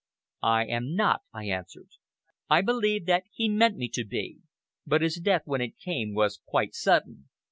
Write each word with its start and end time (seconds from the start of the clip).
"I 0.41 0.65
am 0.65 0.95
not," 0.95 1.21
I 1.31 1.45
answered. 1.49 1.89
"I 2.49 2.61
believe 2.63 3.05
that 3.05 3.25
he 3.31 3.47
meant 3.47 3.77
me 3.77 3.87
to 3.89 4.03
be; 4.03 4.39
but 4.83 5.03
his 5.03 5.17
death, 5.17 5.43
when 5.45 5.61
it 5.61 5.77
came, 5.77 6.15
was 6.15 6.41
quite 6.43 6.73
sudden. 6.73 7.29